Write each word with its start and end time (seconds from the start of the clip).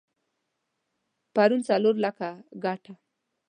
پرون 1.33 1.61
څلور 1.69 1.95
لکه 2.05 2.27
ګټه؛ 2.63 2.93